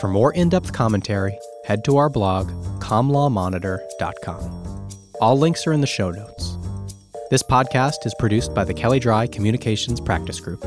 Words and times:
For 0.02 0.08
more 0.10 0.34
in 0.34 0.50
depth 0.50 0.74
commentary, 0.74 1.40
head 1.64 1.86
to 1.86 1.96
our 1.96 2.10
blog, 2.10 2.52
comlawmonitor.com. 2.82 4.66
All 5.22 5.38
links 5.38 5.68
are 5.68 5.74
in 5.74 5.82
the 5.82 5.88
show 5.88 6.12
notes. 6.12 6.39
This 7.30 7.44
podcast 7.44 8.08
is 8.08 8.16
produced 8.18 8.56
by 8.56 8.64
the 8.64 8.74
Kelley 8.74 9.00
Drye 9.00 9.32
Communications 9.32 10.02
Practice 10.02 10.40
Group. 10.40 10.66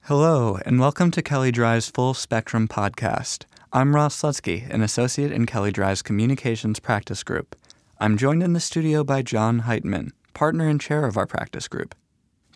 Hello, 0.00 0.58
and 0.66 0.80
welcome 0.80 1.12
to 1.12 1.22
Kelley 1.22 1.52
Drye's 1.52 1.88
Full 1.88 2.14
Spectrum 2.14 2.66
podcast. 2.66 3.44
I'm 3.72 3.94
Ross 3.94 4.20
Slutsky, 4.20 4.68
an 4.68 4.82
associate 4.82 5.30
in 5.30 5.46
Kelley 5.46 5.70
Drye's 5.70 6.02
Communications 6.02 6.80
Practice 6.80 7.22
Group. 7.22 7.54
I'm 8.00 8.16
joined 8.16 8.42
in 8.42 8.54
the 8.54 8.60
studio 8.60 9.04
by 9.04 9.22
John 9.22 9.62
Heitmann, 9.62 10.10
partner 10.34 10.66
and 10.66 10.80
chair 10.80 11.04
of 11.04 11.16
our 11.16 11.28
practice 11.28 11.68
group. 11.68 11.94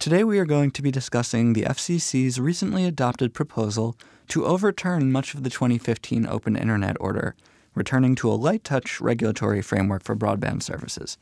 Today 0.01 0.25
we 0.25 0.41
are 0.41 0.45
going 0.45 0.73
to 0.73 0.83
be 0.83 0.91
discussing 0.91 1.53
the 1.53 1.63
FCC's 1.63 2.41
recently 2.41 2.87
adopted 2.87 3.35
proposal 3.35 3.97
to 4.31 4.47
overturn 4.47 5.13
much 5.13 5.35
of 5.35 5.45
the 5.45 5.51
2015 5.51 6.27
Open 6.27 6.57
Internet 6.57 6.97
Order, 6.99 7.37
returning 7.77 8.17
to 8.17 8.29
a 8.29 8.35
light 8.35 8.65
touch 8.65 9.01
regulatory 9.01 9.63
framework 9.63 10.03
for 10.03 10.17
broadband 10.17 10.65
services. 10.65 11.17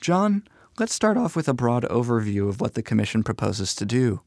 John, 0.00 0.44
let's 0.78 0.94
start 0.94 1.18
off 1.18 1.36
with 1.36 1.48
a 1.48 1.54
broad 1.54 1.84
overview 1.84 2.48
of 2.48 2.60
what 2.60 2.74
the 2.74 2.82
Commission 2.82 3.22
proposes 3.22 3.74
to 3.74 3.84
do. 3.84 4.22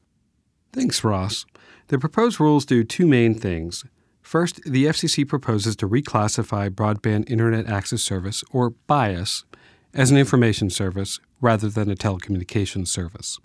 Thanks, 0.71 1.03
Ross. 1.03 1.45
The 1.87 1.97
proposed 1.97 2.39
rules 2.39 2.65
do 2.65 2.83
two 2.83 3.07
main 3.07 3.33
things. 3.33 3.83
First, 4.21 4.61
the 4.63 4.85
FCC 4.85 5.27
proposes 5.27 5.75
to 5.77 5.87
reclassify 5.87 6.69
Broadband 6.69 7.29
Internet 7.29 7.67
Access 7.67 8.01
Service, 8.01 8.43
or 8.51 8.71
BIAS, 8.87 9.45
as 9.93 10.11
an 10.11 10.17
information 10.17 10.69
service 10.69 11.19
rather 11.41 11.69
than 11.69 11.89
a 11.89 11.95
telecommunications 11.95 12.87
service. 12.87 13.39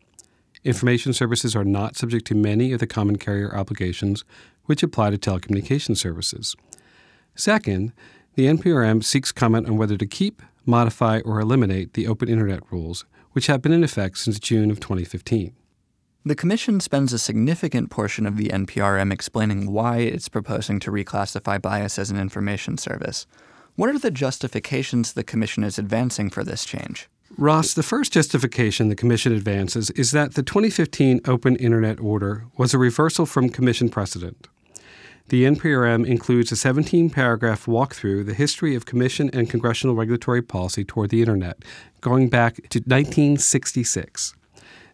Information 0.64 1.12
services 1.12 1.56
are 1.56 1.64
not 1.64 1.96
subject 1.96 2.26
to 2.26 2.34
many 2.34 2.72
of 2.72 2.80
the 2.80 2.86
common 2.86 3.16
carrier 3.16 3.54
obligations 3.56 4.24
which 4.64 4.82
apply 4.82 5.10
to 5.10 5.18
telecommunications 5.18 5.96
services. 5.96 6.54
Second, 7.34 7.92
the 8.34 8.46
NPRM 8.46 9.02
seeks 9.02 9.32
comment 9.32 9.66
on 9.66 9.76
whether 9.76 9.96
to 9.96 10.06
keep, 10.06 10.42
modify, 10.68 11.20
or 11.24 11.40
eliminate 11.40 11.94
the 11.94 12.06
Open 12.06 12.28
Internet 12.28 12.60
rules, 12.70 13.04
which 13.32 13.46
have 13.48 13.62
been 13.62 13.72
in 13.72 13.82
effect 13.82 14.18
since 14.18 14.38
June 14.38 14.70
of 14.70 14.78
2015. 14.78 15.54
The 16.24 16.34
Commission 16.34 16.80
spends 16.80 17.12
a 17.12 17.18
significant 17.18 17.90
portion 17.90 18.26
of 18.26 18.36
the 18.36 18.48
NPRM 18.48 19.12
explaining 19.12 19.72
why 19.72 19.98
it's 19.98 20.28
proposing 20.28 20.78
to 20.80 20.90
reclassify 20.90 21.60
BIAS 21.60 21.98
as 21.98 22.10
an 22.10 22.18
information 22.18 22.76
service. 22.76 23.26
What 23.76 23.88
are 23.88 23.98
the 23.98 24.10
justifications 24.10 25.12
the 25.12 25.24
Commission 25.24 25.64
is 25.64 25.78
advancing 25.78 26.28
for 26.28 26.44
this 26.44 26.64
change? 26.64 27.08
Ross, 27.36 27.74
the 27.74 27.82
first 27.82 28.12
justification 28.12 28.88
the 28.88 28.96
Commission 28.96 29.32
advances 29.32 29.90
is 29.90 30.10
that 30.10 30.34
the 30.34 30.42
2015 30.42 31.20
Open 31.26 31.56
Internet 31.56 32.00
Order 32.00 32.46
was 32.56 32.74
a 32.74 32.78
reversal 32.78 33.24
from 33.24 33.48
Commission 33.48 33.88
precedent. 33.88 34.48
The 35.28 35.44
NPRM 35.44 36.06
includes 36.06 36.52
a 36.52 36.56
17 36.56 37.10
paragraph 37.10 37.66
walkthrough 37.66 38.24
the 38.24 38.32
history 38.32 38.74
of 38.74 38.86
Commission 38.86 39.28
and 39.34 39.50
congressional 39.50 39.94
regulatory 39.94 40.40
policy 40.40 40.84
toward 40.84 41.10
the 41.10 41.20
Internet, 41.20 41.66
going 42.00 42.30
back 42.30 42.54
to 42.70 42.78
1966. 42.78 44.34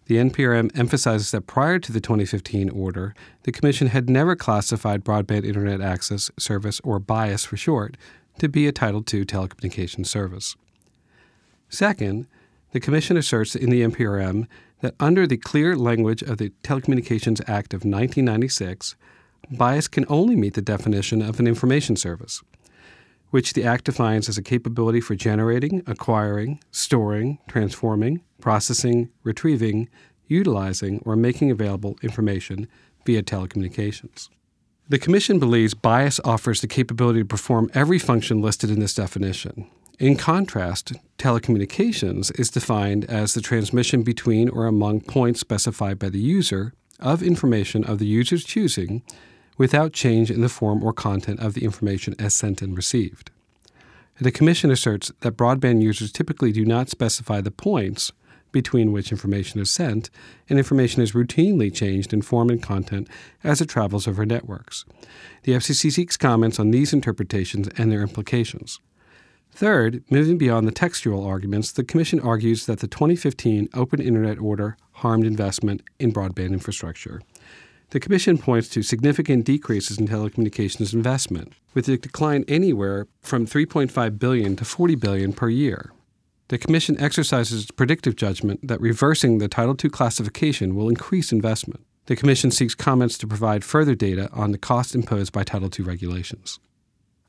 The 0.07 0.17
NPRM 0.17 0.77
emphasizes 0.77 1.31
that 1.31 1.47
prior 1.47 1.79
to 1.79 1.93
the 1.93 2.01
2015 2.01 2.69
order, 2.71 3.15
the 3.45 3.53
Commission 3.53 3.87
had 3.87 4.11
never 4.11 4.35
classified 4.35 5.05
Broadband 5.05 5.47
Internet 5.47 5.81
Access 5.81 6.33
Service, 6.37 6.81
or 6.83 6.99
BIAS 6.99 7.45
for 7.45 7.57
short, 7.57 7.97
to 8.41 8.49
be 8.49 8.67
a 8.67 8.73
Title 8.73 9.05
II 9.13 9.25
telecommunications 9.25 10.07
service. 10.07 10.57
Second, 11.69 12.27
the 12.73 12.81
Commission 12.81 13.17
asserts 13.17 13.55
in 13.55 13.71
the 13.71 13.83
NPRM 13.83 14.49
that 14.81 14.97
under 14.99 15.29
the 15.29 15.37
clear 15.37 15.77
language 15.77 16.23
of 16.23 16.39
the 16.39 16.51
Telecommunications 16.65 17.41
Act 17.49 17.73
of 17.73 17.85
1996, 17.85 18.97
BIAS 19.51 19.89
can 19.89 20.05
only 20.09 20.37
meet 20.37 20.55
the 20.55 20.63
definition 20.63 21.23
of 21.23 21.41
an 21.41 21.47
information 21.47 21.97
service, 21.97 22.43
which 23.31 23.53
the 23.53 23.65
Act 23.65 23.85
defines 23.85 24.29
as 24.29 24.39
a 24.39 24.43
capability 24.43 25.01
for 25.01 25.15
generating, 25.15 25.83
acquiring, 25.87 26.61
storing, 26.71 27.39
transforming, 27.49 28.21
processing, 28.41 29.11
retrieving, 29.23 29.89
utilizing, 30.27 31.01
or 31.05 31.17
making 31.17 31.51
available 31.51 31.97
information 32.03 32.69
via 33.05 33.23
telecommunications. 33.23 34.29
The 34.89 34.99
Commission 34.99 35.39
believes 35.39 35.75
BIAS 35.75 36.21
offers 36.25 36.61
the 36.61 36.67
capability 36.67 37.21
to 37.21 37.25
perform 37.25 37.71
every 37.75 37.99
function 37.99 38.43
listed 38.43 38.71
in 38.71 38.81
this 38.81 38.95
definition. 38.95 39.67
In 39.99 40.17
contrast, 40.17 40.93
telecommunications 41.19 42.39
is 42.39 42.51
defined 42.51 43.05
as 43.07 43.33
the 43.33 43.41
transmission 43.41 44.03
between 44.03 44.49
or 44.49 44.67
among 44.67 45.01
points 45.01 45.41
specified 45.41 45.99
by 45.99 46.09
the 46.09 46.19
user 46.19 46.75
of 47.01 47.23
information 47.23 47.85
of 47.85 47.99
the 47.99 48.07
user's 48.07 48.45
choosing 48.45 49.03
without 49.57 49.93
change 49.93 50.31
in 50.31 50.41
the 50.41 50.49
form 50.49 50.83
or 50.83 50.93
content 50.93 51.41
of 51.41 51.55
the 51.55 51.65
information 51.65 52.15
as 52.19 52.35
sent 52.35 52.63
and 52.63 52.77
received. 52.77 53.31
The 54.21 54.33
Commission 54.33 54.71
asserts 54.71 55.13
that 55.21 55.37
broadband 55.37 55.83
users 55.83 56.13
typically 56.13 56.53
do 56.53 56.65
not 56.65 56.89
specify 56.89 57.41
the 57.41 57.51
points 57.51 58.13
between 58.53 58.93
which 58.93 59.11
information 59.11 59.61
is 59.61 59.73
sent, 59.73 60.09
and 60.49 60.59
information 60.59 61.03
is 61.03 61.13
routinely 61.13 61.75
changed 61.75 62.13
in 62.13 62.23
form 62.23 62.49
and 62.49 62.63
content 62.63 63.09
as 63.43 63.61
it 63.61 63.69
travels 63.69 64.07
over 64.07 64.25
networks. 64.25 64.85
The 65.43 65.53
FCC 65.53 65.91
seeks 65.91 66.17
comments 66.17 66.61
on 66.61 66.71
these 66.71 66.93
interpretations 66.93 67.69
and 67.77 67.91
their 67.91 68.03
implications. 68.03 68.79
Third, 69.51 70.03
moving 70.09 70.39
beyond 70.39 70.67
the 70.67 70.73
textual 70.73 71.25
arguments, 71.25 71.73
the 71.73 71.85
Commission 71.85 72.21
argues 72.21 72.67
that 72.67 72.79
the 72.79 72.89
2015 72.89 73.69
Open 73.75 74.01
Internet 74.01 74.39
Order 74.39 74.77
harmed 74.93 75.25
investment 75.25 75.83
in 75.99 76.13
broadband 76.13 76.53
infrastructure. 76.53 77.21
The 77.91 78.01
Commission 78.01 78.39
points 78.39 78.69
to 78.71 78.83
significant 78.83 79.45
decreases 79.45 79.99
in 79.99 80.09
telecommunications 80.09 80.93
investment, 80.93 81.53
with 81.75 81.89
a 81.89 81.97
decline 81.97 82.45
anywhere 82.49 83.07
from 83.21 83.47
3.5 83.47 84.19
billion 84.19 84.57
to 84.57 84.65
40 84.65 84.95
billion 84.97 85.33
per 85.33 85.49
year. 85.49 85.93
The 86.49 86.59
Commission 86.59 87.01
exercises 87.01 87.63
its 87.63 87.71
predictive 87.71 88.17
judgment 88.17 88.67
that 88.67 88.81
reversing 88.81 89.39
the 89.39 89.49
Title 89.49 89.77
II 89.83 89.91
classification 89.91 90.75
will 90.75 90.89
increase 90.89 91.33
investment. 91.33 91.85
The 92.07 92.17
Commission 92.17 92.51
seeks 92.51 92.75
comments 92.75 93.17
to 93.19 93.27
provide 93.27 93.65
further 93.65 93.95
data 93.95 94.29
on 94.33 94.53
the 94.53 94.59
cost 94.59 94.95
imposed 94.95 95.33
by 95.33 95.43
Title 95.43 95.71
II 95.79 95.87
regulations. 95.87 96.59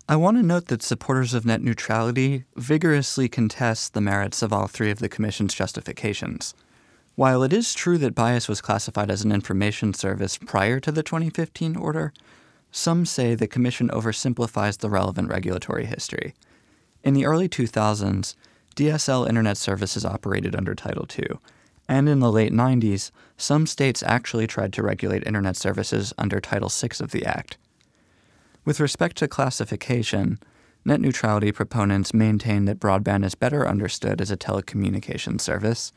I 0.10 0.18
want 0.18 0.38
to 0.38 0.44
note 0.44 0.68
that 0.68 0.84
supporters 0.84 1.34
of 1.34 1.46
net 1.46 1.62
neutrality 1.62 2.44
vigorously 2.56 3.30
contest 3.30 3.94
the 3.94 4.02
merits 4.02 4.42
of 4.42 4.52
all 4.52 4.68
three 4.68 4.92
of 4.92 5.00
the 5.00 5.10
Commission's 5.10 5.54
justifications. 5.54 6.54
While 7.16 7.44
it 7.44 7.54
is 7.54 7.74
true 7.74 7.98
that 8.00 8.14
BIAS 8.14 8.50
was 8.50 8.60
classified 8.60 9.10
as 9.10 9.24
an 9.24 9.32
information 9.32 9.94
service 9.94 10.38
prior 10.38 10.82
to 10.82 10.92
the 10.92 11.02
2015 11.02 11.78
order, 11.78 12.12
some 12.72 13.06
say 13.06 13.36
the 13.36 13.48
Commission 13.48 13.88
oversimplifies 13.88 14.80
the 14.80 14.90
relevant 14.90 15.30
regulatory 15.30 15.86
history. 15.86 16.36
In 17.06 17.14
the 17.14 17.26
early 17.26 17.48
2000s, 17.48 18.36
DSL 18.76 19.30
internet 19.30 19.56
services 19.56 20.04
operated 20.04 20.58
under 20.58 20.76
Title 20.76 21.08
II, 21.18 21.38
and 21.88 22.10
in 22.10 22.20
the 22.20 22.32
late 22.32 22.52
90s, 22.52 23.12
some 23.38 23.66
states 23.66 24.04
actually 24.04 24.46
tried 24.46 24.74
to 24.74 24.84
regulate 24.84 25.26
internet 25.26 25.56
services 25.56 26.14
under 26.18 26.42
Title 26.42 26.68
VI 26.68 26.90
of 27.00 27.12
the 27.12 27.26
Act. 27.26 27.58
With 28.66 28.82
respect 28.82 29.16
to 29.18 29.30
classification, 29.30 30.38
net 30.84 31.00
neutrality 31.00 31.54
proponents 31.54 32.14
maintain 32.14 32.66
that 32.66 32.80
broadband 32.82 33.24
is 33.24 33.36
better 33.36 33.66
understood 33.66 34.20
as 34.20 34.32
a 34.32 34.36
telecommunications 34.36 35.40
service 35.40 35.94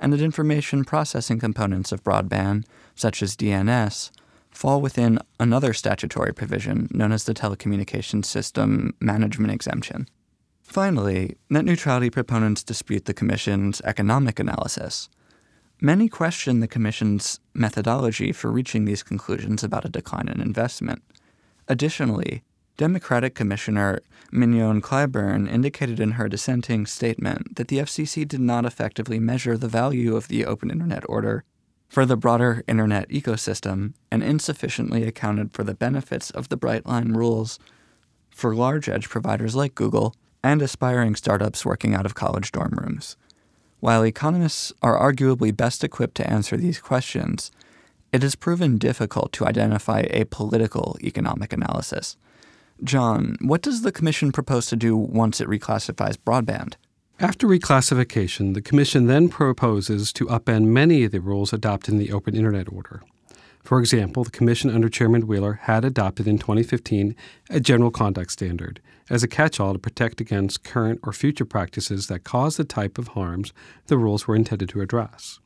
and 0.00 0.12
that 0.12 0.22
information 0.22 0.84
processing 0.84 1.38
components 1.38 1.92
of 1.92 2.02
broadband, 2.02 2.64
such 2.94 3.22
as 3.22 3.36
DNS, 3.36 4.10
fall 4.50 4.80
within 4.80 5.18
another 5.38 5.72
statutory 5.72 6.32
provision 6.32 6.88
known 6.90 7.12
as 7.12 7.24
the 7.24 7.34
Telecommunications 7.34 8.24
System 8.24 8.94
Management 9.00 9.52
Exemption. 9.52 10.08
Finally, 10.62 11.36
net 11.48 11.64
neutrality 11.64 12.10
proponents 12.10 12.62
dispute 12.62 13.04
the 13.04 13.14
Commission's 13.14 13.80
economic 13.84 14.38
analysis. 14.38 15.08
Many 15.80 16.08
question 16.08 16.60
the 16.60 16.68
Commission's 16.68 17.40
methodology 17.54 18.32
for 18.32 18.50
reaching 18.50 18.84
these 18.84 19.02
conclusions 19.02 19.64
about 19.64 19.84
a 19.84 19.88
decline 19.88 20.28
in 20.28 20.40
investment. 20.40 21.02
Additionally, 21.68 22.42
Democratic 22.80 23.34
Commissioner 23.34 24.00
Mignon 24.32 24.80
Clyburn 24.80 25.46
indicated 25.46 26.00
in 26.00 26.12
her 26.12 26.30
dissenting 26.30 26.86
statement 26.86 27.56
that 27.56 27.68
the 27.68 27.76
FCC 27.76 28.26
did 28.26 28.40
not 28.40 28.64
effectively 28.64 29.18
measure 29.18 29.58
the 29.58 29.68
value 29.68 30.16
of 30.16 30.28
the 30.28 30.46
Open 30.46 30.70
Internet 30.70 31.04
Order 31.06 31.44
for 31.90 32.06
the 32.06 32.16
broader 32.16 32.64
Internet 32.66 33.10
ecosystem 33.10 33.92
and 34.10 34.22
insufficiently 34.22 35.04
accounted 35.04 35.52
for 35.52 35.62
the 35.62 35.74
benefits 35.74 36.30
of 36.30 36.48
the 36.48 36.56
Bright 36.56 36.86
Line 36.86 37.12
rules 37.12 37.58
for 38.30 38.54
large 38.54 38.88
edge 38.88 39.10
providers 39.10 39.54
like 39.54 39.74
Google 39.74 40.14
and 40.42 40.62
aspiring 40.62 41.14
startups 41.14 41.66
working 41.66 41.94
out 41.94 42.06
of 42.06 42.14
college 42.14 42.50
dorm 42.50 42.78
rooms. 42.82 43.14
While 43.80 44.06
economists 44.06 44.72
are 44.80 44.98
arguably 44.98 45.54
best 45.54 45.84
equipped 45.84 46.14
to 46.14 46.30
answer 46.30 46.56
these 46.56 46.80
questions, 46.80 47.50
it 48.10 48.22
has 48.22 48.36
proven 48.36 48.78
difficult 48.78 49.32
to 49.32 49.46
identify 49.46 50.04
a 50.08 50.24
political 50.24 50.96
economic 51.04 51.52
analysis. 51.52 52.16
John, 52.82 53.36
what 53.42 53.62
does 53.62 53.82
the 53.82 53.92
Commission 53.92 54.32
propose 54.32 54.66
to 54.66 54.76
do 54.76 54.96
once 54.96 55.40
it 55.40 55.48
reclassifies 55.48 56.16
broadband? 56.16 56.74
After 57.18 57.46
reclassification, 57.46 58.54
the 58.54 58.62
Commission 58.62 59.06
then 59.06 59.28
proposes 59.28 60.12
to 60.14 60.24
upend 60.26 60.64
many 60.64 61.04
of 61.04 61.12
the 61.12 61.20
rules 61.20 61.52
adopted 61.52 61.92
in 61.92 61.98
the 61.98 62.12
Open 62.12 62.34
Internet 62.34 62.72
Order. 62.72 63.02
For 63.62 63.78
example, 63.78 64.24
the 64.24 64.30
Commission 64.30 64.70
under 64.70 64.88
Chairman 64.88 65.26
Wheeler 65.26 65.60
had 65.64 65.84
adopted 65.84 66.26
in 66.26 66.38
2015 66.38 67.14
a 67.50 67.60
general 67.60 67.90
conduct 67.90 68.32
standard 68.32 68.80
as 69.10 69.22
a 69.22 69.28
catch 69.28 69.60
all 69.60 69.74
to 69.74 69.78
protect 69.78 70.20
against 70.20 70.64
current 70.64 71.00
or 71.02 71.12
future 71.12 71.44
practices 71.44 72.06
that 72.06 72.24
cause 72.24 72.56
the 72.56 72.64
type 72.64 72.96
of 72.96 73.08
harms 73.08 73.52
the 73.88 73.98
rules 73.98 74.26
were 74.26 74.36
intended 74.36 74.70
to 74.70 74.80
address. 74.80 75.40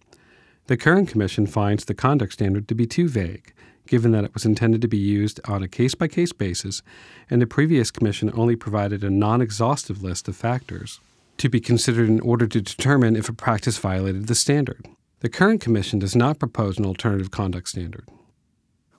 The 0.67 0.77
current 0.77 1.09
Commission 1.09 1.47
finds 1.49 1.87
the 1.87 1.95
conduct 1.95 2.35
standard 2.35 2.69
to 2.69 2.75
be 2.75 2.87
too 2.87 3.09
vague, 3.09 3.53
given 3.87 4.13
that 4.13 4.25
it 4.25 4.35
was 4.35 4.45
intended 4.45 4.81
to 4.83 4.89
be 4.89 4.99
used 4.99 5.41
on 5.47 5.63
a 5.63 5.69
case 5.69 5.95
by 5.95 6.09
case 6.09 6.33
basis, 6.33 6.83
and 7.31 7.41
the 7.41 7.47
previous 7.47 7.91
Commission 7.91 8.31
only 8.35 8.57
provided 8.57 9.05
a 9.05 9.11
non 9.11 9.41
exhaustive 9.41 10.03
list 10.03 10.29
of 10.29 10.37
factors 10.37 11.01
to 11.39 11.49
be 11.49 11.61
considered 11.61 12.09
in 12.09 12.21
order 12.21 12.47
to 12.47 12.61
determine 12.61 13.17
if 13.17 13.29
a 13.29 13.33
practice 13.33 13.79
violated 13.79 14.27
the 14.27 14.35
standard. 14.35 14.87
The 15.21 15.29
current 15.29 15.61
Commission 15.61 15.99
does 15.99 16.15
not 16.15 16.39
propose 16.39 16.79
an 16.79 16.87
alternative 16.87 17.31
conduct 17.31 17.69
standard. 17.69 18.09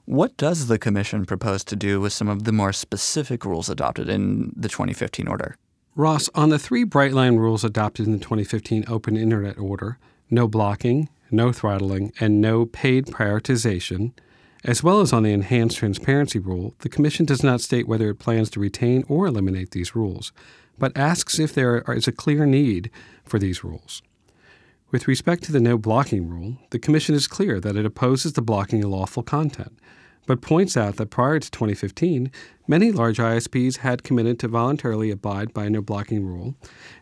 What 0.05 0.37
does 0.37 0.67
the 0.67 0.77
Commission 0.77 1.25
propose 1.25 1.63
to 1.65 1.75
do 1.75 1.99
with 1.99 2.13
some 2.13 2.27
of 2.27 2.43
the 2.43 2.51
more 2.51 2.73
specific 2.73 3.45
rules 3.45 3.69
adopted 3.69 4.09
in 4.09 4.53
the 4.55 4.69
2015 4.69 5.27
order? 5.27 5.55
Ross, 5.95 6.29
on 6.35 6.49
the 6.49 6.59
three 6.59 6.83
bright 6.83 7.13
line 7.13 7.37
rules 7.37 7.63
adopted 7.63 8.05
in 8.05 8.11
the 8.11 8.19
2015 8.19 8.85
Open 8.87 9.15
Internet 9.15 9.57
Order 9.57 9.97
no 10.29 10.47
blocking, 10.47 11.09
no 11.31 11.51
throttling, 11.51 12.11
and 12.19 12.41
no 12.41 12.65
paid 12.65 13.07
prioritization, 13.07 14.11
as 14.65 14.81
well 14.81 14.99
as 14.99 15.13
on 15.13 15.21
the 15.21 15.31
enhanced 15.31 15.77
transparency 15.77 16.39
rule, 16.39 16.73
the 16.79 16.89
Commission 16.89 17.23
does 17.23 17.43
not 17.43 17.61
state 17.61 17.87
whether 17.87 18.09
it 18.09 18.19
plans 18.19 18.49
to 18.49 18.59
retain 18.59 19.03
or 19.07 19.27
eliminate 19.27 19.71
these 19.71 19.95
rules, 19.95 20.33
but 20.79 20.97
asks 20.97 21.37
if 21.37 21.53
there 21.53 21.83
is 21.89 22.07
a 22.07 22.11
clear 22.11 22.47
need 22.47 22.89
for 23.23 23.37
these 23.37 23.63
rules. 23.63 24.01
With 24.89 25.07
respect 25.07 25.43
to 25.43 25.51
the 25.51 25.59
no 25.59 25.77
blocking 25.77 26.27
rule, 26.27 26.57
the 26.71 26.79
Commission 26.79 27.13
is 27.13 27.27
clear 27.27 27.59
that 27.59 27.75
it 27.75 27.85
opposes 27.85 28.33
the 28.33 28.41
blocking 28.41 28.83
of 28.83 28.89
lawful 28.89 29.21
content, 29.21 29.77
but 30.25 30.41
points 30.41 30.75
out 30.75 30.95
that 30.95 31.11
prior 31.11 31.39
to 31.39 31.51
2015, 31.51 32.31
many 32.67 32.91
large 32.91 33.19
ISPs 33.19 33.77
had 33.77 34.01
committed 34.01 34.39
to 34.39 34.47
voluntarily 34.47 35.11
abide 35.11 35.53
by 35.53 35.65
a 35.65 35.69
no 35.69 35.81
blocking 35.81 36.25
rule, 36.25 36.55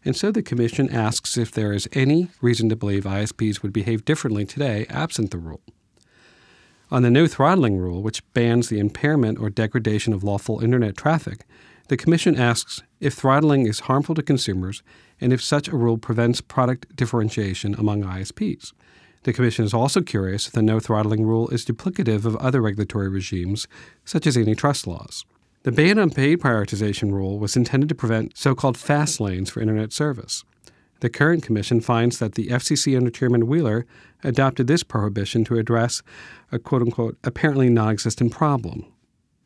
and 0.04 0.18
so 0.18 0.31
the 0.31 0.44
Commission 0.44 0.89
asks 0.94 1.38
if 1.38 1.50
there 1.50 1.71
is 1.71 1.88
any 1.94 2.27
reason 2.42 2.68
to 2.68 2.75
believe 2.75 3.06
ISPs 3.06 3.62
would 3.62 3.71
behave 3.71 4.04
differently 4.04 4.45
today 4.45 4.86
absent 4.89 5.31
the 5.31 5.38
rule. 5.38 5.62
On 6.94 7.01
the 7.01 7.10
no 7.10 7.25
throttling 7.25 7.78
rule, 7.78 8.04
which 8.04 8.22
bans 8.34 8.69
the 8.69 8.78
impairment 8.78 9.40
or 9.40 9.50
degradation 9.50 10.13
of 10.13 10.24
lawful 10.24 10.60
Internet 10.60 10.95
traffic, 10.95 11.44
the 11.88 11.98
Commission 11.98 12.40
asks 12.40 12.84
if 13.00 13.16
throttling 13.16 13.66
is 13.66 13.90
harmful 13.90 14.13
to 14.13 14.22
consumers 14.22 14.84
and 15.19 15.34
if 15.34 15.42
such 15.42 15.68
a 15.68 15.75
rule 15.75 15.98
prevents 15.98 16.40
product 16.40 16.95
differentiation 16.95 17.74
among 17.74 18.04
ISPs. 18.04 18.74
The 19.24 19.34
Commission 19.34 19.66
is 19.66 19.74
also 19.74 20.04
curious 20.04 20.45
if 20.45 20.54
the 20.54 20.62
no 20.62 20.80
throttling 20.80 21.24
rule 21.24 21.50
is 21.50 21.66
duplicative 21.66 22.25
of 22.25 22.36
other 22.36 22.62
regulatory 22.62 23.10
regimes, 23.10 23.68
such 24.06 24.28
as 24.28 24.38
antitrust 24.38 24.86
laws. 24.86 25.25
The 25.63 25.72
ban 25.72 25.98
on 25.98 26.12
paid 26.12 26.42
prioritization 26.42 27.12
rule 27.12 27.40
was 27.40 27.57
intended 27.57 27.90
to 27.90 27.95
prevent 27.95 28.38
so 28.38 28.54
called 28.54 28.78
fast 28.78 29.19
lanes 29.19 29.50
for 29.50 29.62
Internet 29.62 29.94
service. 29.94 30.44
The 31.04 31.10
current 31.10 31.44
Commission 31.44 31.82
finds 31.82 32.20
that 32.20 32.36
the 32.36 32.48
FCC 32.48 32.96
under 32.96 33.12
Chairman 33.12 33.46
Wheeler 33.46 33.86
adopted 34.24 34.68
this 34.68 34.84
prohibition 34.84 35.44
to 35.44 35.58
address 35.58 36.02
a 36.50 36.58
quote 36.58 36.82
unquote 36.82 37.18
apparently 37.26 37.68
non 37.68 37.90
existent 37.90 38.32
problem. 38.32 38.86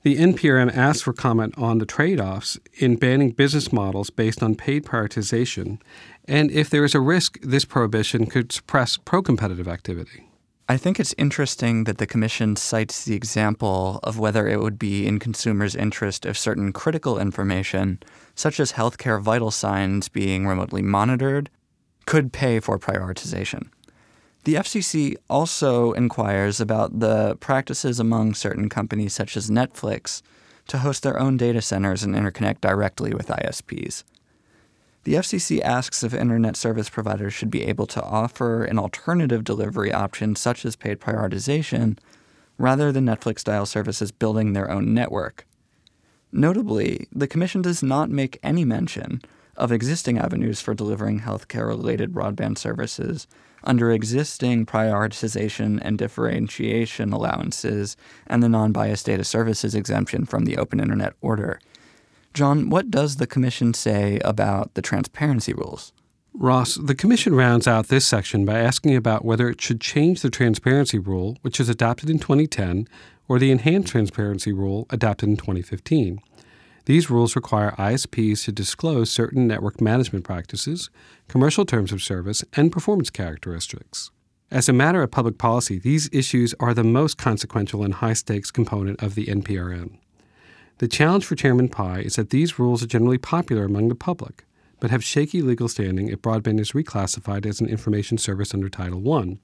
The 0.03 0.17
NPRM 0.17 0.71
asked 0.77 1.03
for 1.03 1.13
comment 1.13 1.55
on 1.57 1.79
the 1.79 1.87
trade 1.87 2.21
offs 2.21 2.59
in 2.75 2.95
banning 2.95 3.31
business 3.31 3.73
models 3.73 4.11
based 4.11 4.43
on 4.43 4.53
paid 4.53 4.85
prioritization 4.85 5.81
and 6.25 6.51
if 6.51 6.69
there 6.69 6.85
is 6.85 6.93
a 6.93 6.99
risk 6.99 7.39
this 7.41 7.65
prohibition 7.65 8.27
could 8.27 8.51
suppress 8.51 8.97
pro 8.97 9.23
competitive 9.23 9.67
activity. 9.67 10.26
I 10.69 10.75
think 10.75 10.99
it's 10.99 11.15
interesting 11.17 11.85
that 11.85 11.97
the 11.97 12.05
Commission 12.05 12.57
cites 12.57 13.05
the 13.05 13.15
example 13.15 14.01
of 14.03 14.19
whether 14.19 14.49
it 14.49 14.59
would 14.59 14.77
be 14.77 15.07
in 15.07 15.17
consumers' 15.17 15.75
interest 15.75 16.25
if 16.25 16.37
certain 16.37 16.73
critical 16.73 17.17
information, 17.17 17.99
such 18.35 18.59
as 18.59 18.73
healthcare 18.73 19.21
vital 19.21 19.49
signs 19.49 20.09
being 20.09 20.45
remotely 20.45 20.81
monitored, 20.81 21.49
could 22.05 22.33
pay 22.33 22.59
for 22.59 22.77
prioritization. 22.77 23.69
The 24.43 24.55
FCC 24.55 25.15
also 25.29 25.93
inquires 25.93 26.59
about 26.59 26.99
the 26.99 27.37
practices 27.37 27.97
among 27.97 28.33
certain 28.33 28.67
companies, 28.67 29.13
such 29.13 29.37
as 29.37 29.49
Netflix, 29.49 30.21
to 30.67 30.79
host 30.79 31.01
their 31.01 31.17
own 31.17 31.37
data 31.37 31.61
centers 31.61 32.03
and 32.03 32.13
interconnect 32.13 32.59
directly 32.59 33.13
with 33.13 33.27
ISPs. 33.27 34.03
The 35.07 35.13
FCC 35.13 35.61
asks 35.61 36.03
if 36.03 36.13
internet 36.13 36.57
service 36.57 36.89
providers 36.89 37.33
should 37.33 37.49
be 37.49 37.63
able 37.63 37.87
to 37.87 38.03
offer 38.03 38.65
an 38.65 38.77
alternative 38.77 39.45
delivery 39.45 39.93
option, 39.93 40.35
such 40.35 40.65
as 40.65 40.75
paid 40.75 40.99
prioritization, 40.99 41.97
rather 42.57 42.91
than 42.91 43.05
Netflix 43.05 43.39
style 43.39 43.65
services 43.65 44.11
building 44.11 44.51
their 44.51 44.69
own 44.69 44.93
network. 44.93 45.47
Notably, 46.33 47.07
the 47.13 47.25
Commission 47.25 47.61
does 47.61 47.81
not 47.81 48.09
make 48.09 48.37
any 48.43 48.65
mention 48.65 49.21
of 49.55 49.71
existing 49.71 50.17
avenues 50.17 50.59
for 50.59 50.73
delivering 50.73 51.21
healthcare 51.21 51.69
related 51.69 52.11
broadband 52.11 52.57
services 52.57 53.27
under 53.63 53.93
existing 53.93 54.65
prioritization 54.65 55.79
and 55.83 55.97
differentiation 55.97 57.13
allowances 57.13 57.95
and 58.25 58.43
the 58.43 58.49
non 58.49 58.73
biased 58.73 59.05
data 59.05 59.23
services 59.23 59.73
exemption 59.73 60.25
from 60.25 60.43
the 60.43 60.57
Open 60.57 60.81
Internet 60.81 61.13
Order. 61.21 61.61
John, 62.37 62.69
what 62.69 62.91
does 62.91 63.15
the 63.15 63.25
Commission 63.25 63.73
say 63.73 64.19
about 64.19 64.75
the 64.75 64.81
transparency 64.83 65.55
rules? 65.55 65.91
Ross, 66.35 66.75
the 66.75 66.93
Commission 66.93 67.33
rounds 67.33 67.67
out 67.67 67.87
this 67.87 68.05
section 68.05 68.45
by 68.45 68.59
asking 68.59 68.95
about 68.95 69.25
whether 69.25 69.49
it 69.49 69.59
should 69.59 69.81
change 69.81 70.21
the 70.21 70.29
transparency 70.29 70.99
rule, 70.99 71.39
which 71.41 71.57
was 71.57 71.67
adopted 71.67 72.11
in 72.11 72.19
2010, 72.19 72.87
or 73.27 73.39
the 73.39 73.49
enhanced 73.49 73.91
transparency 73.91 74.53
rule 74.53 74.85
adopted 74.91 75.29
in 75.29 75.37
2015. 75.37 76.19
These 76.85 77.09
rules 77.09 77.35
require 77.35 77.71
ISPs 77.71 78.45
to 78.45 78.51
disclose 78.51 79.09
certain 79.09 79.47
network 79.47 79.81
management 79.81 80.23
practices, 80.23 80.91
commercial 81.27 81.65
terms 81.65 81.91
of 81.91 82.03
service, 82.03 82.43
and 82.53 82.71
performance 82.71 83.09
characteristics. 83.09 84.11
As 84.51 84.69
a 84.69 84.73
matter 84.73 85.01
of 85.01 85.09
public 85.09 85.39
policy, 85.39 85.79
these 85.79 86.07
issues 86.13 86.53
are 86.59 86.75
the 86.75 86.83
most 86.83 87.17
consequential 87.17 87.83
and 87.83 87.95
high 87.95 88.13
stakes 88.13 88.51
component 88.51 89.01
of 89.01 89.15
the 89.15 89.25
NPRM. 89.25 89.97
The 90.79 90.87
challenge 90.87 91.25
for 91.25 91.35
Chairman 91.35 91.69
Pai 91.69 92.05
is 92.05 92.17
that 92.17 92.29
these 92.29 92.59
rules 92.59 92.83
are 92.83 92.87
generally 92.87 93.17
popular 93.17 93.63
among 93.63 93.87
the 93.89 93.95
public, 93.95 94.45
but 94.79 94.91
have 94.91 95.03
shaky 95.03 95.41
legal 95.41 95.67
standing 95.67 96.09
if 96.09 96.21
broadband 96.21 96.59
is 96.59 96.73
reclassified 96.73 97.47
as 97.47 97.59
an 97.59 97.67
information 97.67 98.19
service 98.19 98.53
under 98.53 98.69
Title 98.69 99.11
I. 99.13 99.37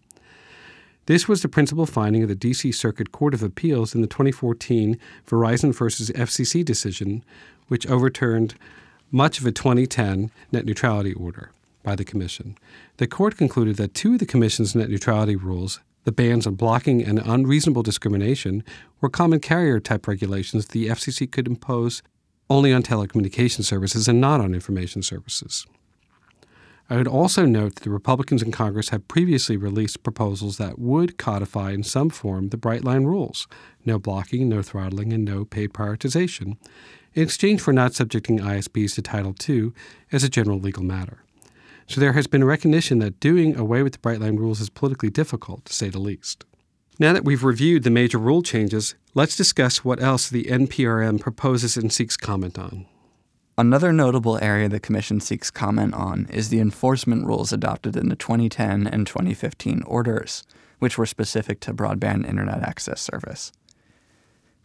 This 1.08 1.28
was 1.28 1.42
the 1.42 1.50
principal 1.50 1.88
finding 1.88 2.22
of 2.22 2.30
the 2.30 2.36
D.C. 2.36 2.72
Circuit 2.72 3.12
Court 3.12 3.34
of 3.34 3.42
Appeals 3.42 3.96
in 3.96 4.02
the 4.02 4.08
2014 4.08 4.98
Verizon 5.28 5.74
versus 5.76 6.12
FCC 6.12 6.64
decision, 6.64 7.26
which 7.68 7.88
overturned 7.88 8.54
much 9.12 9.40
of 9.40 9.46
a 9.46 9.52
2010 9.52 10.32
net 10.52 10.66
neutrality 10.66 11.14
order 11.14 11.52
by 11.82 11.96
the 11.96 12.06
Commission. 12.06 12.58
The 12.98 13.08
court 13.08 13.38
concluded 13.38 13.76
that 13.78 13.96
two 13.96 14.14
of 14.14 14.20
the 14.20 14.26
Commission's 14.28 14.76
net 14.76 14.90
neutrality 14.90 15.36
rules 15.36 15.80
the 16.04 16.12
bans 16.12 16.46
on 16.46 16.56
blocking 16.56 17.04
and 17.04 17.20
unreasonable 17.20 17.84
discrimination 17.84 18.64
were 19.02 19.10
common 19.10 19.40
carrier 19.40 19.80
type 19.80 20.08
regulations 20.08 20.68
the 20.68 20.88
FCC 20.88 21.32
could 21.32 21.48
impose 21.48 22.02
only 22.50 22.74
on 22.74 22.84
telecommunication 22.84 23.64
services 23.64 24.08
and 24.08 24.20
not 24.20 24.42
on 24.42 24.54
information 24.54 25.02
services. 25.02 25.66
I 26.90 26.98
would 26.98 27.08
also 27.08 27.46
note 27.46 27.76
that 27.76 27.84
the 27.84 27.90
Republicans 27.90 28.44
in 28.44 28.52
Congress 28.52 28.90
have 28.90 29.08
previously 29.08 29.56
released 29.56 30.04
proposals 30.04 30.58
that 30.58 30.78
would 30.78 31.18
codify 31.18 31.72
in 31.72 31.84
some 31.84 32.10
form 32.10 32.50
the 32.50 32.58
Bright 32.58 32.84
Line 32.84 33.06
rules 33.06 33.48
no 33.86 34.00
blocking, 34.00 34.48
no 34.48 34.62
throttling, 34.62 35.12
and 35.12 35.26
no 35.26 35.44
paid 35.44 35.74
prioritization 35.74 36.58
in 37.14 37.24
exchange 37.24 37.62
for 37.62 37.74
not 37.74 37.94
subjecting 37.94 38.40
ISPs 38.40 38.96
to 38.96 39.02
Title 39.02 39.36
II 39.48 39.72
as 40.12 40.24
a 40.24 40.30
general 40.30 40.60
legal 40.60 40.84
matter. 40.84 41.24
So 41.88 42.00
there 42.00 42.14
has 42.14 42.28
been 42.28 42.44
recognition 42.44 43.00
that 43.00 43.20
doing 43.20 43.58
away 43.58 43.84
with 43.84 43.94
the 43.94 44.00
Bright 44.00 44.22
Line 44.22 44.38
rules 44.38 44.62
is 44.62 44.70
politically 44.70 45.10
difficult, 45.10 45.66
to 45.66 45.74
say 45.74 45.90
the 45.90 46.00
least. 46.00 46.46
Now 47.00 47.14
that 47.14 47.26
we've 47.26 47.44
reviewed 47.44 47.84
the 47.84 47.90
major 47.90 48.18
rule 48.18 48.42
changes, 48.42 48.96
let's 49.14 49.36
discuss 49.36 49.84
what 49.84 50.02
else 50.02 50.30
the 50.30 50.44
NPRM 50.44 51.20
proposes 51.20 51.76
and 51.76 51.92
seeks 51.92 52.16
comment 52.16 52.58
on. 52.58 52.86
Another 53.58 53.94
notable 53.94 54.44
area 54.44 54.70
the 54.70 54.80
Commission 54.80 55.20
seeks 55.20 55.52
comment 55.52 55.94
on 55.94 56.28
is 56.32 56.50
the 56.50 56.60
enforcement 56.60 57.26
rules 57.26 57.54
adopted 57.54 57.96
in 57.96 58.10
the 58.10 58.16
2010 58.16 58.88
and 58.88 59.06
2015 59.06 59.84
orders, 59.86 60.44
which 60.80 60.98
were 60.98 61.06
specific 61.06 61.60
to 61.60 61.74
broadband 61.74 62.28
internet 62.28 62.64
access 62.64 63.02
service. 63.02 63.52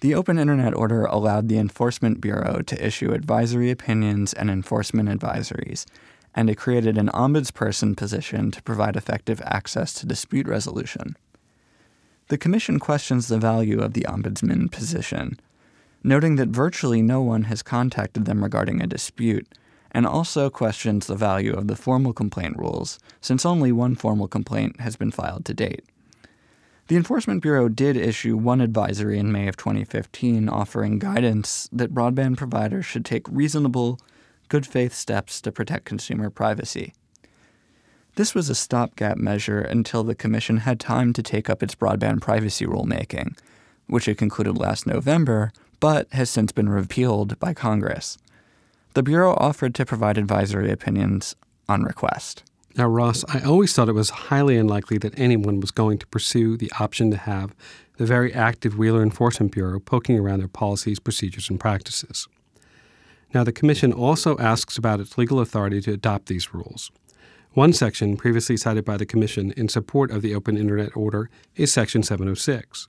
The 0.00 0.14
Open 0.14 0.38
Internet 0.38 0.74
Order 0.74 1.04
allowed 1.04 1.48
the 1.48 1.58
Enforcement 1.58 2.20
Bureau 2.20 2.62
to 2.62 2.86
issue 2.86 3.12
advisory 3.12 3.70
opinions 3.70 4.32
and 4.32 4.48
enforcement 4.48 5.08
advisories 5.08 5.84
and 6.38 6.48
it 6.48 6.56
created 6.56 6.96
an 6.96 7.08
ombudsperson 7.08 7.96
position 7.96 8.52
to 8.52 8.62
provide 8.62 8.94
effective 8.94 9.42
access 9.44 9.92
to 9.92 10.06
dispute 10.06 10.46
resolution. 10.46 11.16
The 12.28 12.38
Commission 12.38 12.78
questions 12.78 13.26
the 13.26 13.38
value 13.38 13.80
of 13.80 13.92
the 13.92 14.06
ombudsman 14.08 14.70
position, 14.70 15.40
noting 16.04 16.36
that 16.36 16.50
virtually 16.50 17.02
no 17.02 17.20
one 17.20 17.42
has 17.50 17.60
contacted 17.64 18.24
them 18.24 18.44
regarding 18.44 18.80
a 18.80 18.86
dispute, 18.86 19.48
and 19.90 20.06
also 20.06 20.48
questions 20.48 21.08
the 21.08 21.16
value 21.16 21.54
of 21.54 21.66
the 21.66 21.74
formal 21.74 22.12
complaint 22.12 22.56
rules, 22.56 23.00
since 23.20 23.44
only 23.44 23.72
one 23.72 23.96
formal 23.96 24.28
complaint 24.28 24.80
has 24.80 24.94
been 24.94 25.10
filed 25.10 25.44
to 25.46 25.54
date. 25.54 25.84
The 26.86 26.94
Enforcement 26.94 27.42
Bureau 27.42 27.68
did 27.68 27.96
issue 27.96 28.36
one 28.36 28.60
advisory 28.60 29.18
in 29.18 29.32
May 29.32 29.48
of 29.48 29.56
2015 29.56 30.48
offering 30.48 31.00
guidance 31.00 31.68
that 31.72 31.92
broadband 31.92 32.36
providers 32.36 32.86
should 32.86 33.04
take 33.04 33.26
reasonable, 33.28 33.98
good 34.48 34.66
faith 34.66 34.94
steps 34.94 35.40
to 35.42 35.52
protect 35.52 35.84
consumer 35.84 36.30
privacy. 36.30 36.92
This 38.16 38.34
was 38.34 38.50
a 38.50 38.54
stopgap 38.54 39.16
measure 39.16 39.60
until 39.60 40.02
the 40.02 40.14
Commission 40.14 40.58
had 40.58 40.80
time 40.80 41.12
to 41.12 41.22
take 41.22 41.48
up 41.48 41.62
its 41.62 41.74
broadband 41.74 42.20
privacy 42.20 42.66
rulemaking, 42.66 43.38
which 43.86 44.08
it 44.08 44.18
concluded 44.18 44.58
last 44.58 44.86
November, 44.86 45.52
but 45.78 46.12
has 46.12 46.28
since 46.28 46.50
been 46.50 46.68
repealed 46.68 47.38
by 47.38 47.54
Congress. 47.54 48.18
The 48.94 49.02
Bureau 49.02 49.34
offered 49.34 49.74
to 49.76 49.86
provide 49.86 50.18
advisory 50.18 50.72
opinions 50.72 51.36
on 51.68 51.84
request. 51.84 52.42
Now, 52.76 52.88
Ross, 52.88 53.24
I 53.28 53.40
always 53.40 53.72
thought 53.72 53.88
it 53.88 53.92
was 53.92 54.10
highly 54.10 54.56
unlikely 54.56 54.98
that 54.98 55.18
anyone 55.18 55.60
was 55.60 55.70
going 55.70 55.98
to 55.98 56.06
pursue 56.06 56.56
the 56.56 56.72
option 56.78 57.10
to 57.10 57.16
have 57.16 57.54
the 57.96 58.06
very 58.06 58.32
active 58.32 58.78
Wheeler 58.78 59.02
Enforcement 59.02 59.52
Bureau 59.52 59.80
poking 59.80 60.18
around 60.18 60.38
their 60.38 60.48
policies, 60.48 60.98
procedures, 60.98 61.50
and 61.50 61.58
practices. 61.58 62.28
Now, 63.34 63.44
the 63.44 63.52
Commission 63.52 63.92
also 63.92 64.38
asks 64.38 64.78
about 64.78 65.00
its 65.00 65.18
legal 65.18 65.40
authority 65.40 65.80
to 65.82 65.92
adopt 65.92 66.26
these 66.26 66.54
rules. 66.54 66.90
One 67.52 67.72
section 67.72 68.16
previously 68.16 68.56
cited 68.56 68.84
by 68.84 68.96
the 68.96 69.06
Commission 69.06 69.52
in 69.52 69.68
support 69.68 70.10
of 70.10 70.22
the 70.22 70.34
Open 70.34 70.56
Internet 70.56 70.96
Order 70.96 71.28
is 71.56 71.72
Section 71.72 72.02
706. 72.02 72.88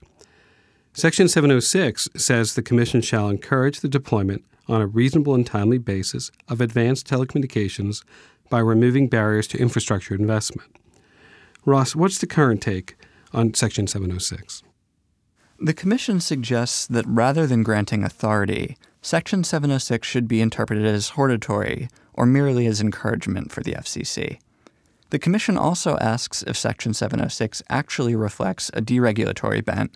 Section 0.93 1.27
706 1.27 2.09
says 2.15 2.53
the 2.53 2.61
Commission 2.61 3.01
shall 3.01 3.29
encourage 3.29 3.79
the 3.79 3.87
deployment 3.87 4.43
on 4.67 4.81
a 4.81 4.87
reasonable 4.87 5.35
and 5.35 5.45
timely 5.45 5.77
basis 5.77 6.31
of 6.47 6.61
advanced 6.61 7.07
telecommunications 7.07 8.03
by 8.49 8.59
removing 8.59 9.07
barriers 9.07 9.47
to 9.47 9.57
infrastructure 9.57 10.15
investment. 10.15 10.69
Ross, 11.65 11.95
what's 11.95 12.17
the 12.19 12.27
current 12.27 12.61
take 12.61 12.95
on 13.33 13.53
Section 13.53 13.87
706? 13.87 14.63
The 15.59 15.73
Commission 15.73 16.19
suggests 16.19 16.87
that 16.87 17.05
rather 17.07 17.45
than 17.45 17.63
granting 17.63 18.03
authority, 18.03 18.77
Section 19.01 19.43
706 19.43 20.07
should 20.07 20.27
be 20.27 20.41
interpreted 20.41 20.85
as 20.85 21.09
hortatory 21.09 21.87
or 22.13 22.25
merely 22.25 22.67
as 22.67 22.81
encouragement 22.81 23.51
for 23.51 23.61
the 23.61 23.73
FCC. 23.73 24.39
The 25.09 25.19
Commission 25.19 25.57
also 25.57 25.97
asks 25.97 26.43
if 26.43 26.57
Section 26.57 26.93
706 26.93 27.63
actually 27.69 28.15
reflects 28.15 28.69
a 28.73 28.81
deregulatory 28.81 29.63
bent 29.63 29.91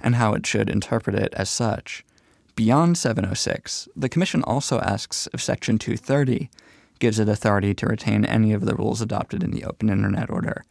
and 0.00 0.16
how 0.16 0.34
it 0.34 0.46
should 0.46 0.68
interpret 0.68 1.16
it 1.16 1.32
as 1.34 1.48
such. 1.48 2.04
Beyond 2.56 2.98
706, 2.98 3.88
the 3.94 4.08
Commission 4.08 4.42
also 4.42 4.80
asks 4.80 5.28
if 5.32 5.40
Section 5.40 5.78
230 5.78 6.50
gives 6.98 7.20
it 7.20 7.28
authority 7.28 7.72
to 7.74 7.86
retain 7.86 8.24
any 8.24 8.52
of 8.52 8.64
the 8.64 8.74
rules 8.74 9.00
adopted 9.00 9.44
in 9.44 9.52
the 9.52 9.64
Open 9.64 9.88
Internet 9.88 10.30
Order. 10.30 10.64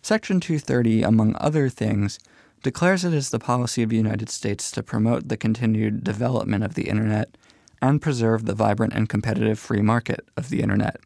Section 0.00 0.38
230, 0.38 1.02
among 1.02 1.34
other 1.40 1.68
things, 1.68 2.20
declares 2.62 3.04
it 3.04 3.14
is 3.14 3.30
the 3.30 3.38
policy 3.38 3.82
of 3.82 3.90
the 3.90 3.96
United 3.96 4.28
States 4.28 4.70
to 4.72 4.82
promote 4.82 5.28
the 5.28 5.36
continued 5.36 6.02
development 6.02 6.64
of 6.64 6.74
the 6.74 6.88
Internet 6.88 7.36
and 7.82 8.02
preserve 8.02 8.44
the 8.44 8.54
vibrant 8.54 8.92
and 8.92 9.08
competitive 9.08 9.58
free 9.58 9.82
market 9.82 10.26
of 10.36 10.48
the 10.48 10.62
Internet. 10.62 11.00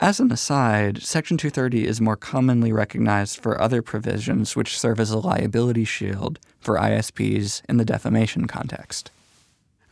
As 0.00 0.18
an 0.18 0.32
aside, 0.32 1.02
Section 1.02 1.36
230 1.36 1.86
is 1.86 2.00
more 2.00 2.16
commonly 2.16 2.72
recognized 2.72 3.40
for 3.40 3.60
other 3.60 3.80
provisions 3.80 4.56
which 4.56 4.78
serve 4.78 4.98
as 4.98 5.10
a 5.10 5.18
liability 5.18 5.84
shield 5.84 6.38
for 6.60 6.76
ISPs 6.76 7.62
in 7.68 7.76
the 7.76 7.84
defamation 7.84 8.46
context. 8.46 9.10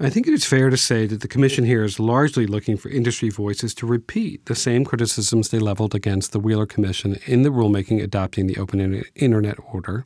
I 0.05 0.11
think 0.11 0.27
it 0.27 0.35
is 0.35 0.45
fair 0.45 0.69
to 0.69 0.77
say 0.77 1.07
that 1.07 1.21
the 1.21 1.29
Commission 1.29 1.65
here 1.65 1.85
is 1.85 2.01
largely 2.01 2.45
looking 2.45 2.77
for 2.77 2.89
industry 2.89 3.29
voices 3.29 3.73
to 3.75 3.87
repeat 3.87 4.47
the 4.47 4.57
same 4.57 4.85
criticisms 4.85 5.51
they 5.51 5.61
leveled 5.61 5.95
against 5.95 6.33
the 6.33 6.41
Wheeler 6.41 6.67
Commission 6.67 7.21
in 7.25 7.43
the 7.43 7.51
rulemaking 7.51 8.03
adopting 8.03 8.49
the 8.49 8.57
Open 8.57 9.05
Internet 9.15 9.59
Order 9.73 10.05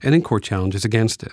and 0.00 0.14
in 0.14 0.22
court 0.22 0.44
challenges 0.44 0.84
against 0.84 1.24
it. 1.24 1.32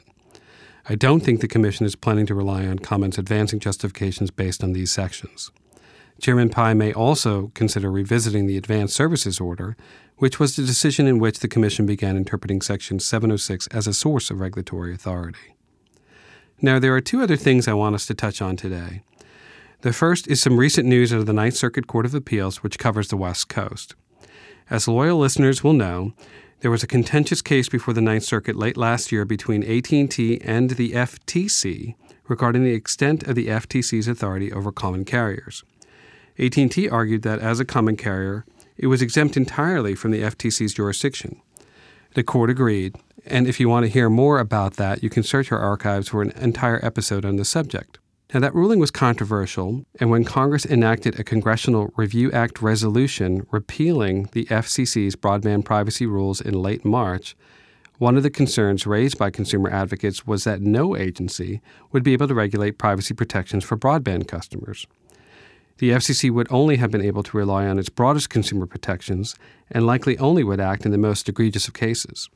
I 0.87 0.95
don't 0.95 1.19
think 1.19 1.41
the 1.41 1.47
Commission 1.47 1.85
is 1.85 1.95
planning 1.95 2.25
to 2.25 2.33
rely 2.33 2.65
on 2.65 2.79
comments 2.79 3.19
advancing 3.19 3.59
justifications 3.59 4.31
based 4.31 4.63
on 4.63 4.73
these 4.73 4.91
sections. 4.91 5.51
Chairman 6.19 6.49
Pai 6.49 6.73
may 6.73 6.91
also 6.91 7.51
consider 7.53 7.91
revisiting 7.91 8.47
the 8.47 8.57
Advanced 8.57 8.95
Services 8.95 9.39
Order, 9.39 9.77
which 10.17 10.39
was 10.39 10.55
the 10.55 10.65
decision 10.65 11.05
in 11.05 11.19
which 11.19 11.41
the 11.41 11.47
Commission 11.47 11.85
began 11.85 12.17
interpreting 12.17 12.63
Section 12.63 12.99
706 12.99 13.67
as 13.67 13.85
a 13.85 13.93
source 13.93 14.31
of 14.31 14.39
regulatory 14.39 14.95
authority. 14.95 15.53
Now, 16.61 16.77
there 16.77 16.93
are 16.93 17.01
two 17.01 17.21
other 17.21 17.37
things 17.37 17.67
I 17.67 17.73
want 17.73 17.95
us 17.95 18.05
to 18.07 18.13
touch 18.13 18.41
on 18.41 18.57
today. 18.57 19.01
The 19.81 19.93
first 19.93 20.27
is 20.27 20.41
some 20.41 20.57
recent 20.57 20.85
news 20.85 21.13
out 21.13 21.19
of 21.19 21.25
the 21.25 21.31
Ninth 21.31 21.55
Circuit 21.55 21.87
Court 21.87 22.05
of 22.05 22.13
Appeals, 22.13 22.61
which 22.61 22.77
covers 22.77 23.07
the 23.07 23.15
West 23.15 23.47
Coast. 23.47 23.95
As 24.69 24.85
loyal 24.85 25.17
listeners 25.17 25.63
will 25.63 25.71
know, 25.71 26.13
there 26.59 26.69
was 26.69 26.83
a 26.83 26.87
contentious 26.87 27.41
case 27.41 27.69
before 27.69 27.93
the 27.93 28.01
Ninth 28.01 28.23
Circuit 28.23 28.57
late 28.57 28.75
last 28.75 29.09
year 29.09 29.23
between 29.23 29.63
AT&T 29.63 30.41
and 30.41 30.71
the 30.71 30.91
FTC 30.91 31.95
regarding 32.27 32.65
the 32.65 32.73
extent 32.73 33.23
of 33.23 33.35
the 33.35 33.47
FTC's 33.47 34.09
authority 34.09 34.51
over 34.51 34.73
common 34.73 35.05
carriers. 35.05 35.63
AT&T 36.37 36.89
argued 36.89 37.21
that 37.21 37.39
as 37.39 37.61
a 37.61 37.65
common 37.65 37.95
carrier, 37.95 38.45
it 38.77 38.87
was 38.87 39.01
exempt 39.01 39.37
entirely 39.37 39.95
from 39.95 40.11
the 40.11 40.21
FTC's 40.21 40.73
jurisdiction. 40.73 41.41
The 42.15 42.23
court 42.23 42.49
agreed, 42.49 42.95
and 43.25 43.47
if 43.47 43.59
you 43.59 43.69
want 43.69 43.85
to 43.85 43.91
hear 43.91 44.09
more 44.09 44.39
about 44.39 44.77
that, 44.77 45.03
you 45.03 45.11
can 45.11 45.21
search 45.21 45.51
our 45.51 45.59
archives 45.59 46.09
for 46.09 46.23
an 46.23 46.31
entire 46.31 46.83
episode 46.83 47.23
on 47.23 47.35
the 47.35 47.45
subject. 47.45 47.99
Now, 48.33 48.39
that 48.39 48.55
ruling 48.55 48.79
was 48.79 48.89
controversial, 48.89 49.85
and 49.99 50.09
when 50.09 50.23
Congress 50.23 50.65
enacted 50.65 51.19
a 51.19 51.23
Congressional 51.23 51.93
Review 51.95 52.31
Act 52.31 52.63
resolution 52.63 53.45
repealing 53.51 54.27
the 54.31 54.45
FCC's 54.45 55.15
broadband 55.15 55.65
privacy 55.65 56.07
rules 56.07 56.41
in 56.41 56.53
late 56.55 56.83
March, 56.83 57.35
one 57.99 58.17
of 58.17 58.23
the 58.23 58.29
concerns 58.31 58.87
raised 58.87 59.19
by 59.19 59.29
consumer 59.29 59.69
advocates 59.69 60.25
was 60.25 60.45
that 60.45 60.61
no 60.61 60.95
agency 60.95 61.61
would 61.91 62.03
be 62.03 62.13
able 62.13 62.27
to 62.27 62.35
regulate 62.35 62.79
privacy 62.79 63.13
protections 63.13 63.63
for 63.63 63.77
broadband 63.77 64.27
customers 64.27 64.87
the 65.79 65.91
FCC 65.91 66.29
would 66.29 66.47
only 66.51 66.75
have 66.75 66.91
been 66.91 67.03
able 67.03 67.23
to 67.23 67.37
rely 67.37 67.65
on 67.65 67.79
its 67.79 67.89
broadest 67.89 68.29
consumer 68.29 68.65
protections 68.65 69.35
and 69.71 69.85
likely 69.85 70.17
only 70.17 70.43
would 70.43 70.59
act 70.59 70.85
in 70.85 70.91
the 70.91 70.97
most 70.97 71.27
egregious 71.27 71.67
of 71.67 71.73
cases. 71.73 72.29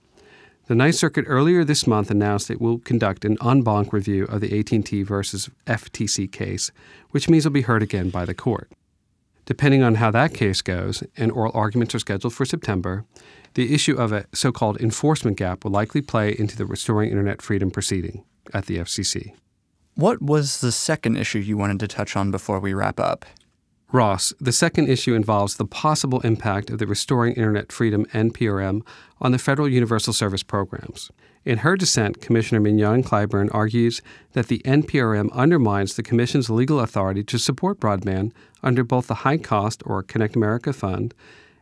The 0.67 0.75
Ninth 0.75 0.95
Circuit 0.95 1.25
earlier 1.27 1.65
this 1.65 1.85
month 1.85 2.09
announced 2.09 2.49
it 2.49 2.61
will 2.61 2.79
conduct 2.79 3.25
an 3.25 3.37
en 3.45 3.61
banc 3.61 3.91
review 3.91 4.23
of 4.25 4.39
the 4.39 4.57
AT&T 4.57 5.03
versus 5.03 5.49
FTC 5.67 6.31
case, 6.31 6.71
which 7.09 7.27
means 7.27 7.45
it'll 7.45 7.53
be 7.53 7.61
heard 7.61 7.83
again 7.83 8.09
by 8.09 8.23
the 8.23 8.33
court. 8.33 8.71
Depending 9.45 9.83
on 9.83 9.95
how 9.95 10.09
that 10.11 10.33
case 10.33 10.61
goes, 10.61 11.03
and 11.17 11.29
oral 11.29 11.51
arguments 11.53 11.93
are 11.93 11.99
scheduled 11.99 12.33
for 12.33 12.45
September, 12.45 13.03
the 13.55 13.73
issue 13.73 13.97
of 13.97 14.13
a 14.13 14.25
so-called 14.33 14.79
enforcement 14.79 15.35
gap 15.35 15.65
will 15.65 15.71
likely 15.71 16.01
play 16.01 16.33
into 16.39 16.55
the 16.55 16.65
restoring 16.65 17.09
internet 17.09 17.41
freedom 17.41 17.69
proceeding 17.69 18.23
at 18.53 18.67
the 18.67 18.77
FCC. 18.77 19.33
What 19.95 20.23
was 20.23 20.61
the 20.61 20.71
second 20.71 21.17
issue 21.17 21.37
you 21.37 21.55
wanted 21.55 21.79
to 21.81 21.87
touch 21.87 22.15
on 22.15 22.31
before 22.31 22.59
we 22.59 22.73
wrap 22.73 22.99
up? 22.99 23.27
Ross, 23.91 24.33
the 24.39 24.51
second 24.51 24.89
issue 24.89 25.13
involves 25.13 25.55
the 25.55 25.67
possible 25.67 26.19
impact 26.21 26.71
of 26.71 26.79
the 26.79 26.87
Restoring 26.87 27.35
Internet 27.35 27.71
Freedom 27.71 28.07
NPRM 28.07 28.81
on 29.21 29.31
the 29.31 29.37
federal 29.37 29.69
universal 29.69 30.11
service 30.11 30.41
programs. 30.41 31.11
In 31.45 31.59
her 31.59 31.77
dissent, 31.77 32.21
Commissioner 32.21 32.59
Mignon 32.59 33.03
Clyburn 33.03 33.53
argues 33.53 34.01
that 34.31 34.47
the 34.47 34.63
NPRM 34.65 35.31
undermines 35.31 35.95
the 35.95 36.01
Commission's 36.01 36.49
legal 36.49 36.79
authority 36.79 37.23
to 37.25 37.37
support 37.37 37.79
broadband 37.79 38.31
under 38.63 38.83
both 38.83 39.05
the 39.05 39.21
High 39.21 39.37
Cost 39.37 39.83
or 39.85 40.01
Connect 40.01 40.35
America 40.35 40.73
Fund 40.73 41.13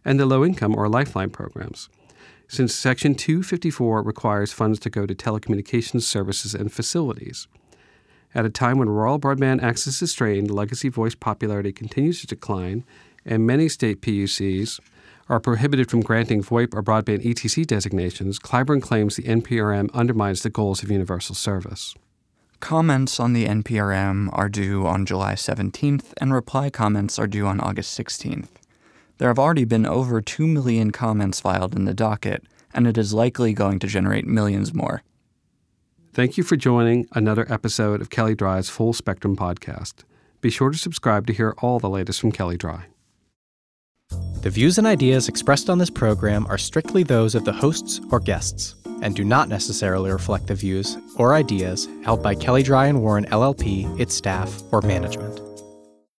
and 0.05 0.17
the 0.17 0.25
Low 0.25 0.45
Income 0.45 0.77
or 0.77 0.87
Lifeline 0.87 1.31
programs. 1.31 1.89
Since 2.47 2.73
Section 2.73 3.13
254 3.15 4.01
requires 4.01 4.53
funds 4.53 4.79
to 4.79 4.89
go 4.89 5.05
to 5.05 5.13
telecommunications 5.13 6.03
services 6.03 6.55
and 6.55 6.71
facilities. 6.71 7.49
At 8.33 8.45
a 8.45 8.49
time 8.49 8.77
when 8.77 8.89
rural 8.89 9.19
broadband 9.19 9.61
access 9.61 10.01
is 10.01 10.11
strained, 10.11 10.49
legacy 10.49 10.89
voice 10.89 11.15
popularity 11.15 11.73
continues 11.73 12.21
to 12.21 12.27
decline, 12.27 12.85
and 13.25 13.45
many 13.45 13.67
state 13.67 14.01
PUCs 14.01 14.79
are 15.27 15.39
prohibited 15.39 15.89
from 15.89 16.01
granting 16.01 16.41
VoIP 16.41 16.73
or 16.73 16.83
broadband 16.83 17.23
ETC 17.23 17.65
designations, 17.65 18.39
Clyburn 18.39 18.81
claims 18.81 19.15
the 19.15 19.23
NPRM 19.23 19.89
undermines 19.93 20.43
the 20.43 20.49
goals 20.49 20.83
of 20.83 20.91
universal 20.91 21.35
service. 21.35 21.95
Comments 22.59 23.19
on 23.19 23.33
the 23.33 23.45
NPRM 23.45 24.29
are 24.33 24.49
due 24.49 24.85
on 24.85 25.05
July 25.05 25.33
17th, 25.33 26.13
and 26.19 26.33
reply 26.33 26.69
comments 26.69 27.17
are 27.17 27.27
due 27.27 27.47
on 27.47 27.59
August 27.59 27.97
16th. 27.97 28.49
There 29.17 29.29
have 29.29 29.39
already 29.39 29.65
been 29.65 29.85
over 29.85 30.21
2 30.21 30.47
million 30.47 30.91
comments 30.91 31.39
filed 31.39 31.75
in 31.75 31.85
the 31.85 31.93
docket, 31.93 32.43
and 32.73 32.87
it 32.87 32.97
is 32.97 33.13
likely 33.13 33.53
going 33.53 33.79
to 33.79 33.87
generate 33.87 34.27
millions 34.27 34.73
more. 34.73 35.01
Thank 36.13 36.35
you 36.35 36.43
for 36.43 36.57
joining 36.57 37.07
another 37.13 37.45
episode 37.49 38.01
of 38.01 38.09
Kelley 38.09 38.35
Drye's 38.35 38.69
Full 38.69 38.91
Spectrum 38.91 39.37
podcast. 39.37 40.03
Be 40.41 40.49
sure 40.49 40.69
to 40.69 40.77
subscribe 40.77 41.25
to 41.27 41.33
hear 41.33 41.55
all 41.59 41.79
the 41.79 41.89
latest 41.89 42.19
from 42.19 42.33
Kelley 42.33 42.57
Drye. 42.57 42.83
The 44.41 44.49
views 44.49 44.77
and 44.77 44.85
ideas 44.85 45.29
expressed 45.29 45.69
on 45.69 45.77
this 45.77 45.89
program 45.89 46.45
are 46.47 46.57
strictly 46.57 47.03
those 47.03 47.33
of 47.33 47.45
the 47.45 47.53
hosts 47.53 48.01
or 48.11 48.19
guests 48.19 48.75
and 49.01 49.15
do 49.15 49.23
not 49.23 49.47
necessarily 49.47 50.11
reflect 50.11 50.47
the 50.47 50.55
views 50.55 50.97
or 51.15 51.33
ideas 51.33 51.87
held 52.03 52.21
by 52.21 52.35
Kelley 52.35 52.63
Drye 52.63 52.89
and 52.89 53.01
Warren 53.01 53.23
LLP, 53.27 53.97
its 53.97 54.13
staff, 54.13 54.61
or 54.73 54.81
management. 54.81 55.50